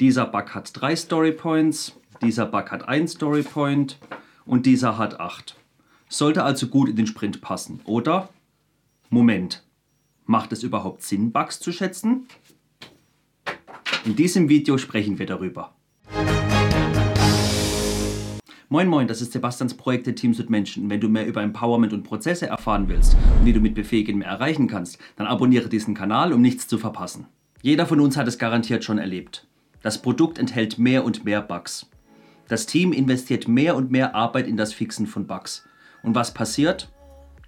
[0.00, 3.98] dieser Bug hat drei Story Points, dieser Bug hat ein Story Point
[4.44, 5.56] und dieser hat acht.
[6.08, 8.28] Sollte also gut in den Sprint passen, oder?
[9.08, 9.62] Moment,
[10.26, 12.26] macht es überhaupt Sinn, Bugs zu schätzen?
[14.04, 15.74] In diesem Video sprechen wir darüber.
[18.68, 20.90] Moin Moin, das ist Sebastians Projekte Teams und Menschen.
[20.90, 24.28] Wenn du mehr über Empowerment und Prozesse erfahren willst und wie du mit Befähigen mehr
[24.28, 27.26] erreichen kannst, dann abonniere diesen Kanal, um nichts zu verpassen.
[27.62, 29.46] Jeder von uns hat es garantiert schon erlebt.
[29.84, 31.88] Das Produkt enthält mehr und mehr Bugs.
[32.48, 35.64] Das Team investiert mehr und mehr Arbeit in das Fixen von Bugs.
[36.02, 36.92] Und was passiert?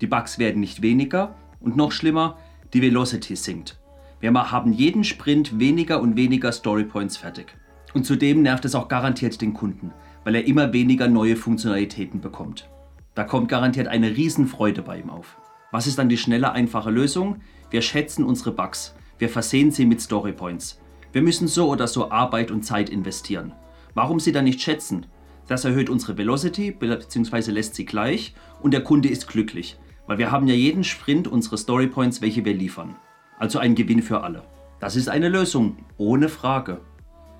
[0.00, 2.38] Die Bugs werden nicht weniger und noch schlimmer,
[2.72, 3.80] die Velocity sinkt.
[4.20, 7.56] Wir haben jeden Sprint weniger und weniger Storypoints fertig.
[7.92, 9.90] Und zudem nervt es auch garantiert den Kunden
[10.26, 12.68] weil er immer weniger neue Funktionalitäten bekommt.
[13.14, 15.36] Da kommt garantiert eine Riesenfreude bei ihm auf.
[15.70, 17.36] Was ist dann die schnelle, einfache Lösung?
[17.70, 18.96] Wir schätzen unsere Bugs.
[19.18, 20.80] Wir versehen sie mit Storypoints.
[21.16, 23.54] Wir müssen so oder so Arbeit und Zeit investieren.
[23.94, 25.06] Warum sie dann nicht schätzen?
[25.48, 27.52] Das erhöht unsere Velocity bzw.
[27.52, 31.56] lässt sie gleich und der Kunde ist glücklich, weil wir haben ja jeden Sprint unsere
[31.56, 32.96] Storypoints, welche wir liefern.
[33.38, 34.42] Also ein Gewinn für alle.
[34.78, 36.82] Das ist eine Lösung, ohne Frage.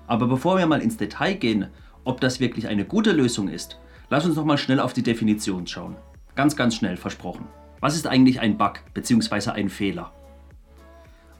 [0.07, 1.67] Aber bevor wir mal ins Detail gehen,
[2.03, 5.67] ob das wirklich eine gute Lösung ist, lass uns noch mal schnell auf die Definition
[5.67, 5.97] schauen.
[6.33, 7.45] Ganz, ganz schnell versprochen.
[7.79, 9.51] Was ist eigentlich ein Bug bzw.
[9.51, 10.16] ein Fehler?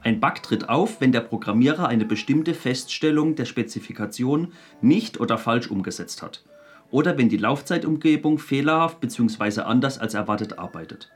[0.08, 5.69] Ein Bug tritt auf, wenn der Programmierer eine bestimmte Feststellung der Spezifikation nicht oder falsch
[5.69, 6.45] umgesetzt hat.
[6.91, 9.63] Oder wenn die Laufzeitumgebung fehlerhaft bzw.
[9.63, 11.11] anders als erwartet arbeitet.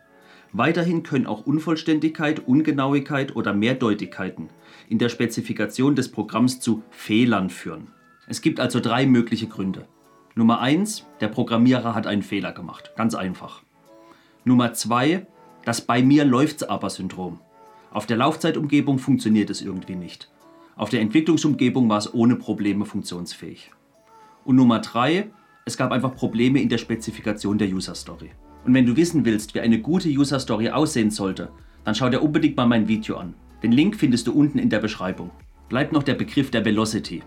[0.52, 4.50] Weiterhin können auch Unvollständigkeit, Ungenauigkeit oder Mehrdeutigkeiten
[4.90, 7.94] in der Spezifikation des Programms zu Fehlern führen.
[8.28, 9.88] Es gibt also drei mögliche Gründe.
[10.36, 12.92] Nummer 1, der Programmierer hat einen Fehler gemacht.
[12.98, 13.64] Ganz einfach.
[14.44, 15.28] Nummer 2,
[15.64, 17.40] das bei mir läuft's aber Syndrom.
[17.92, 20.30] Auf der Laufzeitumgebung funktioniert es irgendwie nicht.
[20.78, 23.72] Auf der Entwicklungsumgebung war es ohne Probleme funktionsfähig.
[24.46, 25.30] Und Nummer 3,
[25.66, 28.32] es gab einfach Probleme in der Spezifikation der User Story.
[28.64, 31.52] Und wenn du wissen willst, wie eine gute User Story aussehen sollte,
[31.84, 33.34] dann schau dir unbedingt mal mein Video an.
[33.62, 35.30] Den Link findest du unten in der Beschreibung.
[35.68, 37.24] Bleibt noch der Begriff der Velocity.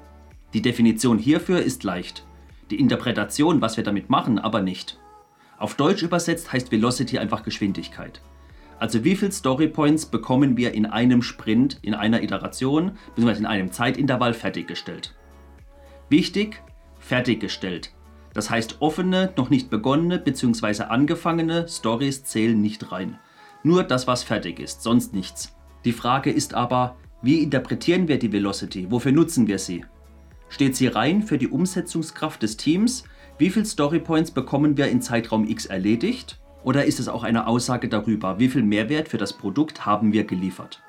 [0.54, 2.26] Die Definition hierfür ist leicht.
[2.70, 4.98] Die Interpretation, was wir damit machen, aber nicht.
[5.58, 8.22] Auf Deutsch übersetzt heißt Velocity einfach Geschwindigkeit.
[8.78, 13.38] Also wie viele Storypoints bekommen wir in einem Sprint, in einer Iteration bzw.
[13.38, 15.14] in einem Zeitintervall fertiggestellt.
[16.08, 16.62] Wichtig,
[16.98, 17.92] fertiggestellt.
[18.34, 20.84] Das heißt offene, noch nicht begonnene bzw.
[20.84, 23.18] angefangene Stories zählen nicht rein.
[23.62, 25.56] Nur das, was fertig ist, sonst nichts.
[25.84, 28.90] Die Frage ist aber, wie interpretieren wir die Velocity?
[28.90, 29.84] Wofür nutzen wir sie?
[30.48, 33.04] Steht sie rein für die Umsetzungskraft des Teams?
[33.38, 36.38] Wie viele Storypoints bekommen wir in Zeitraum X erledigt?
[36.64, 40.24] Oder ist es auch eine Aussage darüber, wie viel Mehrwert für das Produkt haben wir
[40.24, 40.82] geliefert?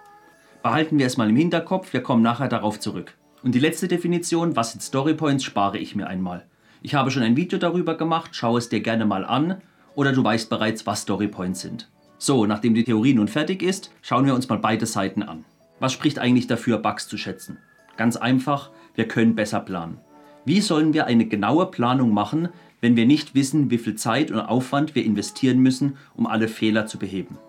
[0.63, 3.13] Behalten wir es mal im Hinterkopf, wir kommen nachher darauf zurück.
[3.44, 6.46] Und die letzte Definition, was sind Storypoints, spare ich mir einmal.
[6.81, 9.62] Ich habe schon ein Video darüber gemacht, schau es dir gerne mal an
[9.96, 11.91] oder du weißt bereits, was Storypoints sind.
[12.18, 15.44] So, nachdem die Theorie nun fertig ist, schauen wir uns mal beide Seiten an.
[15.81, 17.58] Was spricht eigentlich dafür, Bugs zu schätzen?
[17.97, 20.00] Ganz einfach, wir können besser planen.
[20.46, 22.50] Wie sollen wir eine genaue Planung machen,
[22.85, 26.85] wenn wir nicht wissen, wie viel Zeit und Aufwand wir investieren müssen, um alle Fehler
[26.85, 27.40] zu beheben?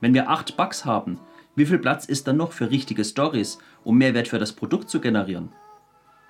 [0.00, 1.18] Wenn wir 8 Bugs haben,
[1.54, 5.02] wie viel Platz ist dann noch für richtige Stories, um Mehrwert für das Produkt zu
[5.02, 5.50] generieren?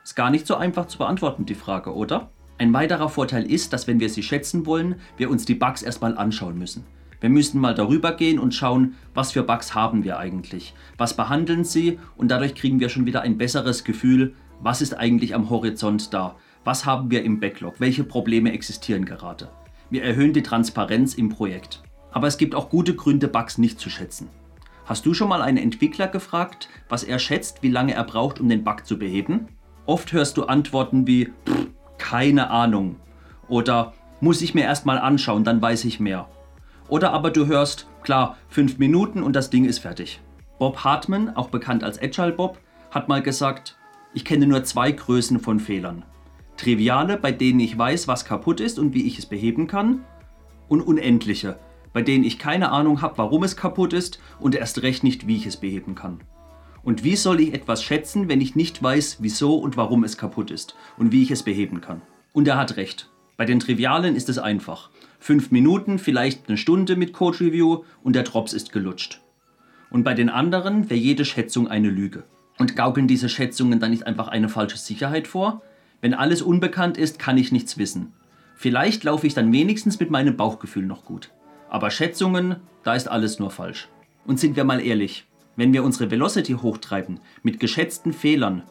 [0.03, 2.31] Ist gar nicht so einfach zu beantworten, die Frage, oder?
[2.59, 6.19] Ein weiterer Vorteil ist, dass wenn wir sie schätzen wollen, wir uns die Bugs erstmal
[6.19, 6.85] anschauen müssen.
[7.21, 11.63] Wir müssen mal darüber gehen und schauen, was für Bugs haben wir eigentlich, was behandeln
[11.63, 16.13] sie und dadurch kriegen wir schon wieder ein besseres Gefühl, was ist eigentlich am Horizont
[16.13, 19.51] da, was haben wir im Backlog, welche Probleme existieren gerade.
[19.91, 21.83] Wir erhöhen die Transparenz im Projekt.
[22.11, 24.29] Aber es gibt auch gute Gründe, Bugs nicht zu schätzen.
[24.87, 28.49] Hast du schon mal einen Entwickler gefragt, was er schätzt, wie lange er braucht, um
[28.49, 29.49] den Bug zu beheben?
[29.87, 31.33] Oft hörst du Antworten wie
[31.99, 32.97] keine Ahnung
[33.49, 36.29] oder muss ich mir erstmal anschauen, dann weiß ich mehr.
[36.89, 40.21] Oder aber du hörst, klar, 5 Minuten und das Ding ist fertig.
[40.59, 42.59] Bob Hartman, auch bekannt als Agile Bob,
[42.91, 43.77] hat mal gesagt,
[44.15, 46.05] ich kenne nur zwei Größen von Fehlern.
[46.59, 50.05] Triviale, bei denen ich weiß, was kaputt ist und wie ich es beheben kann.
[50.69, 51.59] Und unendliche,
[51.95, 55.37] bei denen ich keine Ahnung habe, warum es kaputt ist und erst recht nicht, wie
[55.37, 56.21] ich es beheben kann.
[56.83, 60.51] Und wie soll ich etwas schätzen, wenn ich nicht weiß, wieso und warum es kaputt
[60.51, 62.03] ist und wie ich es beheben kann?
[62.33, 63.09] Und er hat recht.
[63.37, 64.91] Bei den Trivialen ist es einfach.
[65.21, 69.21] Fünf Minuten, vielleicht eine Stunde mit Code Review und der Drops ist gelutscht.
[69.91, 72.25] Und bei den anderen wäre jede Schätzung eine Lüge.
[72.59, 75.63] Und gaukeln diese Schätzungen dann nicht einfach eine falsche Sicherheit vor?
[76.01, 78.13] Wenn alles unbekannt ist, kann ich nichts wissen.
[78.55, 81.31] Vielleicht laufe ich dann wenigstens mit meinem Bauchgefühl noch gut.
[81.69, 83.89] Aber Schätzungen, da ist alles nur falsch.
[84.27, 88.63] Und sind wir mal ehrlich, wenn wir unsere Velocity hochtreiben mit geschätzten Fehlern,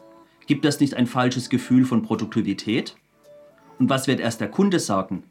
[0.48, 2.96] Gibt das nicht ein falsches Gefühl von Produktivität?
[3.78, 5.24] Und was wird erst der Kunde sagen?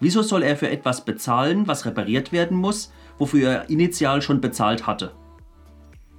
[0.00, 4.86] Wieso soll er für etwas bezahlen, was repariert werden muss, wofür er initial schon bezahlt
[4.86, 5.12] hatte?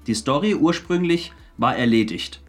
[0.06, 2.44] Die Story ursprünglich war erledigt.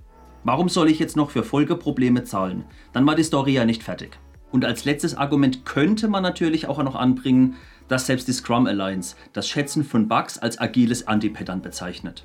[0.44, 2.64] Warum soll ich jetzt noch für Folgeprobleme zahlen?
[2.92, 4.18] Dann war die Story ja nicht fertig.
[4.52, 7.56] Und als letztes Argument könnte man natürlich auch noch anbringen,
[7.88, 12.24] dass selbst die Scrum Alliance das Schätzen von Bugs als agiles Anti-Pattern bezeichnet.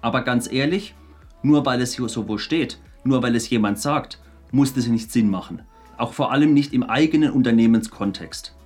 [0.00, 0.94] Aber ganz ehrlich,
[1.42, 4.20] nur weil es hier so wo steht, nur weil es jemand sagt,
[4.52, 5.62] muss das nicht Sinn machen
[6.00, 8.56] auch vor allem nicht im eigenen Unternehmenskontext.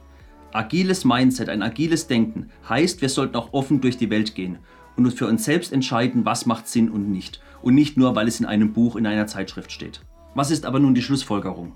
[0.52, 4.58] Agiles Mindset, ein agiles Denken heißt, wir sollten auch offen durch die Welt gehen
[4.96, 7.40] und für uns selbst entscheiden, was macht Sinn und nicht.
[7.62, 10.02] Und nicht nur, weil es in einem Buch, in einer Zeitschrift steht.
[10.34, 11.72] Was ist aber nun die Schlussfolgerung?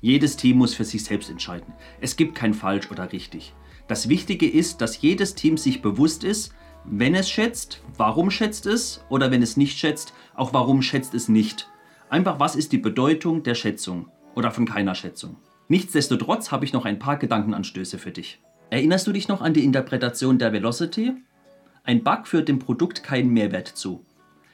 [0.00, 1.72] Jedes Team muss für sich selbst entscheiden.
[2.00, 3.54] Es gibt kein falsch oder richtig.
[3.88, 9.02] Das Wichtige ist, dass jedes Team sich bewusst ist, wenn es schätzt, warum schätzt es
[9.08, 11.70] oder wenn es nicht schätzt, auch warum schätzt es nicht.
[12.10, 14.08] Einfach, was ist die Bedeutung der Schätzung?
[14.34, 15.36] oder von keiner Schätzung.
[15.68, 18.40] Nichtsdestotrotz habe ich noch ein paar Gedankenanstöße für dich.
[18.70, 21.14] Erinnerst du dich noch an die Interpretation der Velocity?
[21.86, 24.02] Ein Bug führt dem Produkt keinen Mehrwert zu.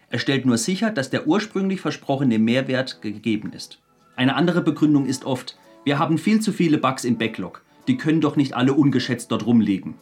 [0.08, 3.78] Er stellt nur sicher, dass der ursprünglich versprochene Mehrwert gegeben ist.
[4.16, 8.20] Eine andere Begründung ist oft, wir haben viel zu viele Bugs im Backlog, die können
[8.20, 9.94] doch nicht alle ungeschätzt dort rumliegen.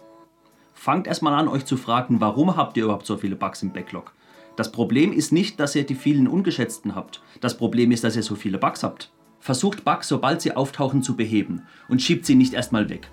[0.72, 4.14] Fangt erstmal an, euch zu fragen, warum habt ihr überhaupt so viele Bugs im Backlog?
[4.56, 7.20] Das Problem ist nicht, dass ihr die vielen ungeschätzten habt.
[7.42, 9.12] Das Problem ist, dass ihr so viele Bugs habt.
[9.38, 13.10] Versucht Bugs, sobald sie auftauchen, zu beheben und schiebt sie nicht erstmal weg.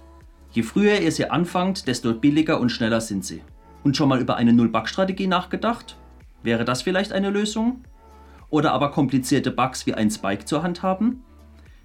[0.51, 3.41] Je früher ihr sie anfangt, desto billiger und schneller sind sie.
[3.85, 5.95] Und schon mal über eine Null-Bug-Strategie nachgedacht?
[6.41, 7.83] Wäre das vielleicht eine Lösung?
[8.49, 11.23] Oder aber komplizierte Bugs wie ein Spike zur Hand haben?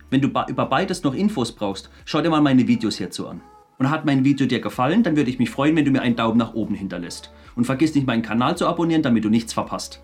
[0.08, 3.42] Wenn du über beides noch Infos brauchst, schau dir mal meine Videos hierzu an.
[3.76, 6.16] Und hat mein Video dir gefallen, dann würde ich mich freuen, wenn du mir einen
[6.16, 7.34] Daumen nach oben hinterlässt.
[7.54, 10.02] Und vergiss nicht meinen Kanal zu abonnieren, damit du nichts verpasst.